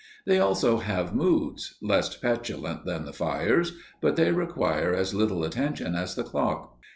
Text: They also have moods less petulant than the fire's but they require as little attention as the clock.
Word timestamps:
They 0.25 0.39
also 0.39 0.79
have 0.79 1.13
moods 1.13 1.75
less 1.79 2.17
petulant 2.17 2.85
than 2.85 3.05
the 3.05 3.13
fire's 3.13 3.73
but 4.01 4.15
they 4.15 4.31
require 4.31 4.95
as 4.95 5.13
little 5.13 5.43
attention 5.43 5.93
as 5.93 6.15
the 6.15 6.23
clock. 6.23 6.79